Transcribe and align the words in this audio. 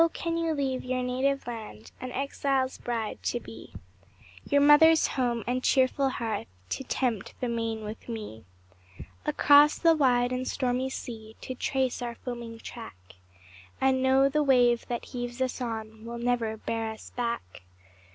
can 0.13 0.35
you 0.35 0.51
leave 0.51 0.83
your 0.83 1.03
native 1.03 1.45
land 1.45 1.91
An 2.01 2.11
exile's 2.13 2.79
bride 2.79 3.21
to 3.21 3.39
be; 3.39 3.75
Your 4.49 4.59
mother's 4.61 5.05
home, 5.09 5.43
and 5.45 5.61
cheerful 5.63 6.09
hearth, 6.09 6.47
To 6.69 6.83
tempt 6.83 7.35
the 7.39 7.47
main 7.47 7.83
with 7.83 8.09
me; 8.09 8.43
Across 9.27 9.77
the 9.77 9.95
wide 9.95 10.31
and 10.31 10.47
stormy 10.47 10.89
sea 10.89 11.35
To 11.41 11.53
trace 11.53 12.01
our 12.01 12.15
foaming 12.15 12.57
track, 12.57 12.97
And 13.79 14.01
know 14.01 14.27
the 14.27 14.41
wave 14.41 14.87
that 14.87 15.05
heaves 15.05 15.39
us 15.39 15.61
on 15.61 16.03
Will 16.03 16.17
never 16.17 16.57
bear 16.57 16.89
us 16.89 17.11
back? 17.15 17.61